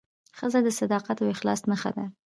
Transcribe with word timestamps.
ښځه 0.37 0.59
د 0.63 0.67
صداقت 0.79 1.17
او 1.19 1.27
اخلاص 1.35 1.61
نښه 1.69 1.91
ده. 1.95 2.05